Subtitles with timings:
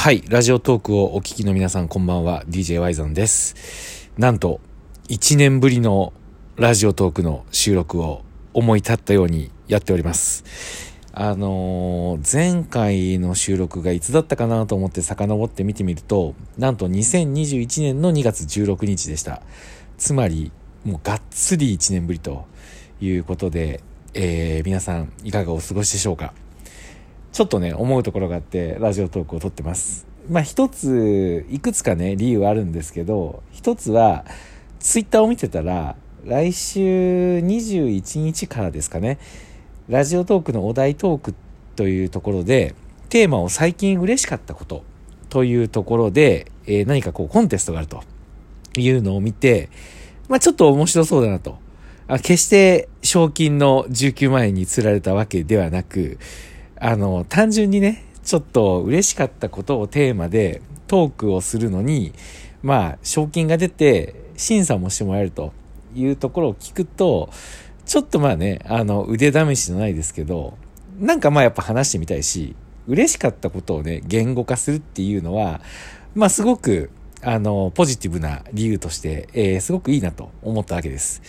[0.00, 4.12] はい、ラジオトークをお聞きの皆さんこんばんは、DJ ワイゾンです。
[4.16, 4.60] なんと、
[5.08, 6.12] 1年ぶりの
[6.54, 8.22] ラジオトークの収録を
[8.54, 10.44] 思い立ったようにやっております。
[11.12, 19.42] あのー前回の収録がいつだったかなと思って遡って見てみると、なんと2021年の2月16日でした。
[19.98, 20.52] つまり、
[20.84, 22.46] もうがっつり1年ぶりと
[23.00, 23.82] いうことで、
[24.14, 26.32] えー皆さんいかがお過ごしでしょうか？
[27.32, 30.06] ちょっとね、思うところがあって、ラジオトークを撮ってます。
[30.30, 34.24] まあ一つ、いくつかね、理由あるんですけど、一つは、
[34.80, 36.80] ツイッターを見てたら、来週
[37.38, 39.18] 21日からですかね、
[39.88, 41.34] ラジオトークのお題トーク
[41.76, 42.74] というところで、
[43.08, 44.82] テーマを最近嬉しかったこと
[45.30, 48.02] というところで、えー何かこうコンテストがあると
[48.76, 49.70] いうのを見て、
[50.28, 51.58] まあちょっと面白そうだなと。
[52.22, 56.18] 決して賞金の19万円に釣られたわけではなく、
[56.80, 62.12] あの、単純にね、ちょっと嬉しかったことをテーマでトークをするのに、
[62.62, 65.52] まあ、賞金が出て審査もしてもらえると
[65.94, 67.30] いうところを聞くと、
[67.86, 70.56] ちょっとまあね、あの、腕試しじゃないですけど、
[70.98, 72.54] なんかまあやっぱ話してみたいし、
[72.86, 75.60] 嬉しかったことをね、言語化するっていうのは、
[76.14, 76.90] まあすごく、
[77.22, 81.22] あの、ポジティブな理由として、えーすごくいいなと思ったわけです。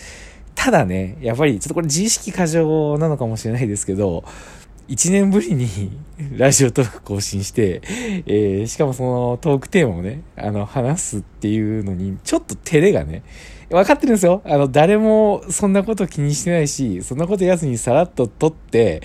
[0.55, 4.25] ただね、やっぱりちょっとこれ自意識過剰なのかもしれないですけど、
[4.89, 5.91] 1年ぶりに
[6.35, 7.81] ラジオトーク更新して、
[8.25, 13.21] えーしかもそのトークテーマをね、あの、話すっていうのに、ちょっと照れがね、
[13.69, 14.41] 分かってるんですよ。
[14.45, 19.01] あの、誰もそんなこと気にしてないし、そんなことやつにさらっと撮って、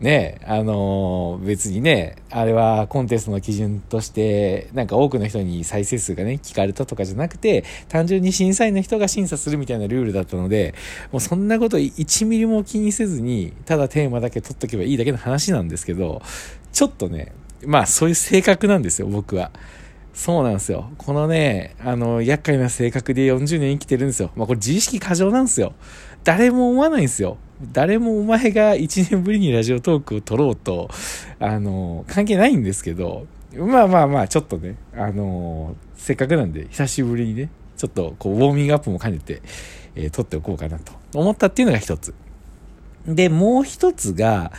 [0.00, 10.74] ね、あのー別にね、あれはコンテストの基準として、なんか多くの人に再生数がね、聞かれたとかじゃなくて、単純に審査員の人が審査するみたいなルールだったので、
[11.10, 16.22] もうそんなこと1ミリも気にせずに、ただテーマだけ取っとけばいいだけの話なんですけど、
[16.72, 17.32] ちょっとね、
[17.64, 19.50] まあそういう性格なんですよ、僕は。
[20.14, 20.90] そうなんですよ。
[20.98, 24.30] このね、あの、厄介な性格で40年生きてるんですよ。
[24.36, 25.74] まあこれ自意識過剰なんですよ。
[26.24, 27.36] 誰も思わないんですよ。
[27.60, 30.88] 誰もお前が1年ぶりにラジオトークを撮ろうと、
[31.40, 33.26] あの、関係ないんですけど、
[33.56, 39.42] まあまあまあ、ちょっとね、あの、せっかくなんで、久しぶりにね、ちょっとこう、ウォーミングアップも兼ねて、
[39.96, 42.14] えー撮っておこうかなと思ったっていうのが一つ。
[43.06, 44.52] で、もう一つが、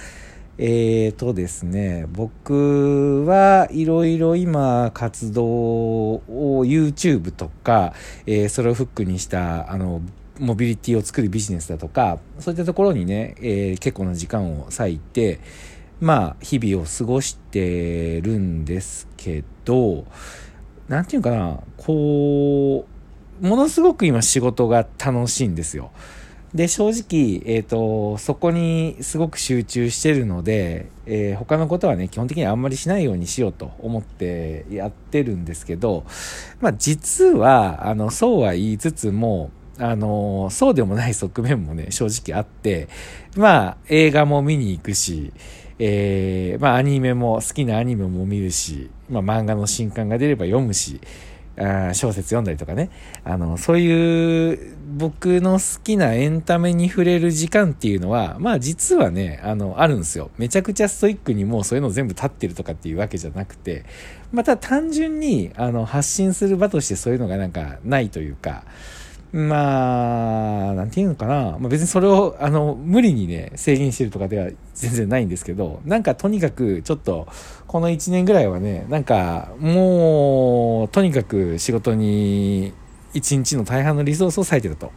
[0.57, 6.21] えーとですね、僕はいろいろ今活動を
[6.65, 7.93] YouTube とか、
[8.25, 10.01] えーそれをフックにした、あの、
[10.39, 15.39] モビリティを作るビジネスだとか、そういったところにね、えー結構な時間を割いて、
[16.01, 20.05] まあ、日々を過ごしてるんですけど、
[20.87, 22.85] なんていうかな、こ
[23.41, 25.91] う、ものすごく今仕事が楽しいんですよ。
[26.53, 36.05] で、正直、えっ、と、そこにすごく集中してるので、えー他のことはね、基本的にあんまりしないようにしようと思ってやってるんですけど、
[36.59, 42.89] まあ実は、あの、そうは言いつつも、あの、そうでもない側面もね、正直あって、
[43.35, 45.31] まあ映画も見に行くし、
[45.79, 50.99] えーまあアニメも、好きなアニメも見るし、まあ漫画の新刊が出れば読むし、
[51.57, 52.89] あ小説読んだりとかね。
[53.23, 60.31] あの、そういう僕の好きなエンタメに触れる時間っていうのは、まあ実はね、あの、あるんですよ。
[60.37, 63.85] めちゃくちゃストイックにもうそういうの全部立ってるとかっていうわけじゃなくて、
[64.31, 68.63] また単純に、あの、発信する場としてそういうのがなんかないというか、
[69.31, 71.57] まあ、なんていうのかな。
[71.59, 77.27] まあ、別にそれを、あの、無理にね、制限してるとかでは 全然ないんですけど、なんかとにかく、ちょっと、
[77.67, 82.73] この1年ぐらいはね、なんか、もう、とにかく仕事に、
[83.13, 84.91] 一日の大半のリソースを割いてると。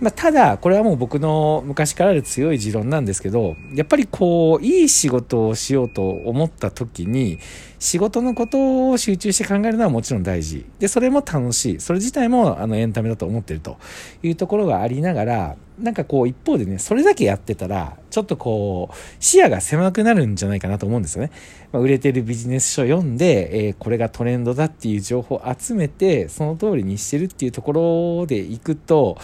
[0.00, 7.38] まあ、ただ、これはもう僕の昔からある強い持論なんですけど、やっぱりこう、いい仕事をしようと思った時に、
[7.78, 10.64] 仕事のことを集中して考えるのはもちろん大事。
[10.78, 11.80] で、それも楽しい。
[11.80, 13.76] それ自体もあのエンタメだと思ってると
[14.22, 21.30] いうところがありながら、なんかこう一方でね、それだけやってたら、ちょっとこう、視野が狭くなるんじゃないかなと思うんですよね。
[21.72, 27.72] まあ、売れてるビジネス書読んで、えーこれがトレンドだっていう情報を集めて、その通りにしてるっていうとこ
[28.20, 29.16] ろでいくと、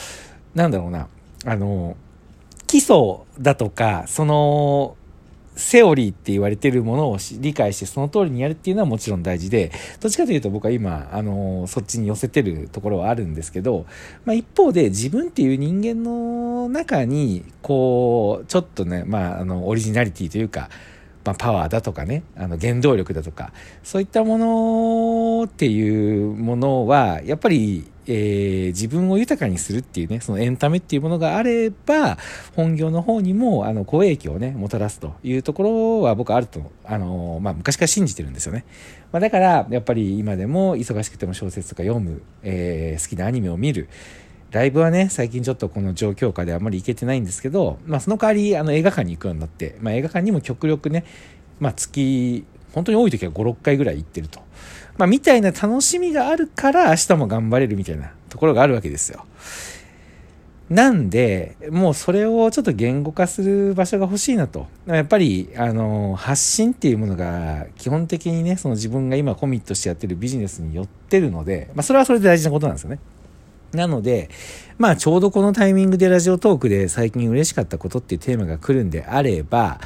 [0.56, 1.06] なんだろうな、
[1.44, 1.96] あの、
[2.66, 2.96] 基礎
[3.38, 4.96] だとか、その、
[5.54, 9.70] セオリーって言われてるものを理解してその通りにやるっていうのはもちろん大事で、
[10.00, 13.86] どっちかというと僕は今、あの、そっちに寄せてるところはあるんですけど、
[14.24, 20.70] まあ一方で自分っていう人間の中に、こう、ちょっとね、まああの、オリジナリティというか、
[21.24, 32.18] まあ、パワーだとかね、あの、原動力だとか、そういったものっていうものは、やっぱり、えー、自分を豊かにするっていうね、そのエンタメっていうものがあれば、
[32.54, 38.64] 本業の方にも、あの、好影響をね、もたらすというところは僕あると、あの、まあ、昔から信じてるんですよね。
[39.12, 43.88] まあ、だから、やっぱり今でも忙しくても小説とか読む、えー、好きなアニメを見る、
[44.52, 51.04] ライブはね、最近ちょっとこの状況下であんまり行けてないんですけど、まあその代わり、あの映画館に行くようになって、まあ映画館にも極力ね、
[51.58, 54.40] まあ月、本当に多い時は5、6回ぐらい行ってると。
[54.98, 59.24] まあみたいな楽しみがあるから明日も頑張れるみたいなところがあるわけですよ。
[60.68, 64.66] なんで、もうそれをちょっと言語化する場所が欲しいなと。
[64.86, 72.98] やっぱり、あの、発信っていうものが、基本的にね、その自分が今コミットしてやってるビジネスに寄ってるので、まあそれはそれで大事なことなんですよね。
[73.72, 74.28] なので、
[74.76, 79.80] まあちょうどこのタイミングでラジオトークで最近嬉しかったことっていうテーマが来るんであれば、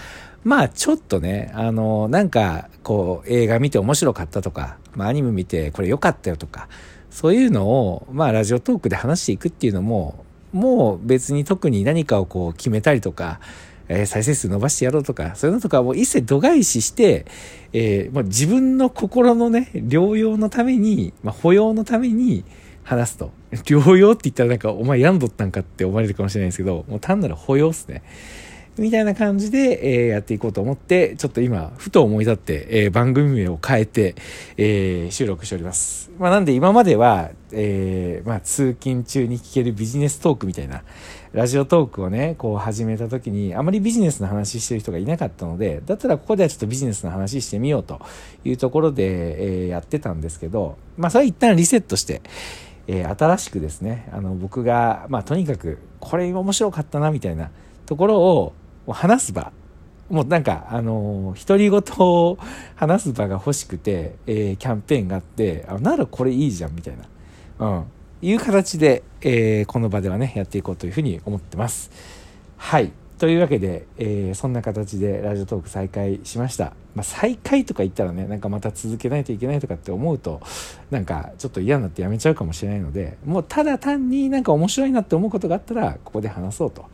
[0.45, 6.69] まあちょっとね、あの、なんかこう映画見て面白かったとか、まあアニメ見てこれ良かったよとか、
[7.11, 13.41] そういうのをまあラジオトークで話していくっていうのも、もう別に特に何かをこう決めたりとか、
[13.89, 17.27] えー、再生数伸ばしてやろうとか、そういうのとかもう一切度外視して、
[17.73, 22.45] えー、まあ、自分の心のね、療養のために、まあ、保養のために、
[22.83, 23.31] 話すと。
[23.53, 28.03] 療養って言ったらなんか、お前病んどったんかって思われるかもしれないですけど、もう単なる保養っすね。
[28.81, 34.15] みたいな感じで、えー、やっていこうと思って、ちょっと今、ふと思い立って、えー、番組名を変えて、
[34.57, 36.11] えー、収録しております。
[36.19, 40.83] まあ、なんで今までは、え、まあ、通勤中に聞けるビジネストークみたいな、
[41.35, 48.01] ラジオトークをね、こう始めた時に、あまりビジネスの話してる人がいなかったので、だったらここではちょっとビジネスの話してみようと
[48.47, 52.23] いうところで、え、やってたんですけど、まあ、それは一旦リセットして、
[52.87, 57.51] え、新しくですね、あの、僕が、まあ、とにかく、これ面白かったな、みたいな
[57.85, 58.55] ところを
[58.93, 59.53] う話す場。
[60.09, 62.37] もうなんか、あの、独り言を
[62.75, 66.95] 話す場が欲しくて、えー、キャンペーンがあって、あ、ならこれいいじゃん、みたい
[67.59, 67.67] な。
[67.67, 67.85] うん。
[68.23, 71.91] いう形で、えー、この場ではね、やっていこうというふうに思ってます。
[72.57, 72.91] はい。
[73.21, 76.73] というわけで、えー、そんな形でラジオトーク再開しました。
[76.95, 80.41] まあ、再開とか言ったらね、なんかまた続けないといけないとかって思うと、
[80.91, 86.87] なんかちょっと嫌になってやめちゃうかもしれないので、もうただ単になんか面白いなって思うことがあったら、ここで話そうと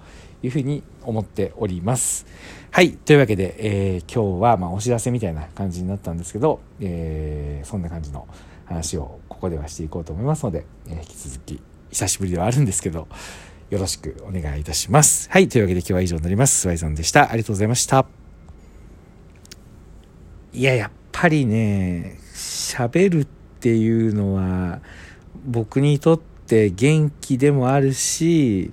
[0.42, 2.26] いうふうに思っております。
[2.70, 2.92] はい。
[2.92, 8.28] というわけで、えー、今日はまお知らせみたいな感じになったんですけど、えー、そんな感じの
[8.66, 11.60] 話をここではしていこうと思いますので、えー、引き続き、
[11.90, 13.08] 久しぶりではあるんですけど、
[13.70, 15.28] よろしくお願いいたします。
[15.30, 15.48] はい。
[15.48, 16.60] というわけで今日は以上になります。
[16.60, 17.30] スワイさんでした。
[17.30, 18.06] ありがとうございました。
[20.52, 24.80] いや、やっぱりね、喋るっていうのは、
[25.46, 28.72] 僕にとって元気でもあるし、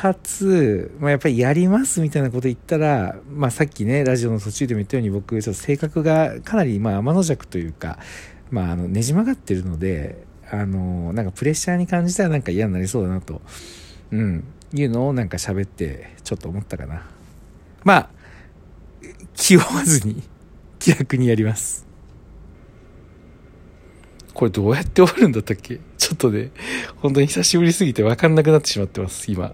[0.00, 7.98] かつ、まあ、やっぱりやりますみたいなこと言ったら、まあ、さっきね、ラジオの途中でも言ったように僕、ちょっと性格がかなり、まあ、天の弱というか、
[8.52, 13.42] まあ、あの、ねじ曲がってるので、あの、なんかプレッシャーに感じたらなんか嫌になりそうだなと
[14.12, 17.02] うん、いうのをなんか喋ってちょっと思ったかな。
[17.82, 18.10] まあ、
[19.34, 20.22] 気負わずに
[20.78, 21.84] 気楽にやります。
[24.32, 25.80] これどうやって終わるんだったっけ？
[25.98, 26.52] ちょっとね、
[26.98, 29.52] 本当に久しぶりすぎて分かんなくなってしまってます、今。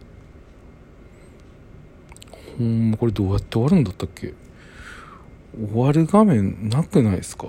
[2.59, 4.35] ほんま、これどうやって終わるんだったっけ？
[5.73, 7.49] 終わる画面なくないですか？